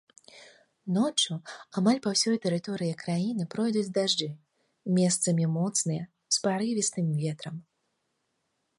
[0.95, 1.33] Ноччу
[1.81, 4.29] амаль па ўсёй тэрыторыі краіны пройдуць дажджы,
[4.99, 6.03] месцамі моцныя,
[6.35, 7.55] з парывістым ветрам.